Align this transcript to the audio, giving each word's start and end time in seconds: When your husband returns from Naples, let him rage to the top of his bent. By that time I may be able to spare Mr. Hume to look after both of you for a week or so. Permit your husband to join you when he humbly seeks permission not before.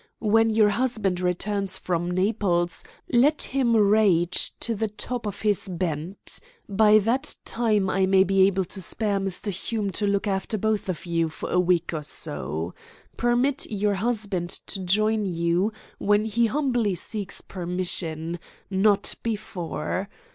When 0.17 0.49
your 0.49 0.69
husband 0.69 1.19
returns 1.21 1.77
from 1.77 2.09
Naples, 2.09 2.83
let 3.13 3.43
him 3.43 3.77
rage 3.77 4.51
to 4.61 4.73
the 4.73 4.87
top 4.87 5.27
of 5.27 5.41
his 5.43 5.67
bent. 5.67 6.39
By 6.67 6.97
that 6.97 7.35
time 7.45 7.87
I 7.87 8.07
may 8.07 8.23
be 8.23 8.47
able 8.47 8.65
to 8.65 8.81
spare 8.81 9.19
Mr. 9.19 9.51
Hume 9.51 9.91
to 9.91 10.07
look 10.07 10.25
after 10.25 10.57
both 10.57 10.89
of 10.89 11.05
you 11.05 11.29
for 11.29 11.51
a 11.51 11.59
week 11.59 11.93
or 11.93 12.01
so. 12.01 12.73
Permit 13.15 13.69
your 13.69 13.93
husband 13.93 14.49
to 14.49 14.79
join 14.83 15.27
you 15.27 15.71
when 15.99 16.25
he 16.25 16.47
humbly 16.47 16.95
seeks 16.95 17.39
permission 17.41 18.39
not 18.71 19.13
before. 19.21 20.09